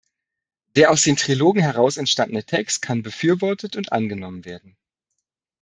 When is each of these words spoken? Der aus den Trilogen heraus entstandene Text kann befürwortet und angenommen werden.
Der 0.75 0.89
aus 0.89 1.03
den 1.03 1.15
Trilogen 1.15 1.61
heraus 1.61 1.97
entstandene 1.97 2.43
Text 2.43 2.81
kann 2.81 3.03
befürwortet 3.03 3.75
und 3.75 3.91
angenommen 3.91 4.45
werden. 4.45 4.75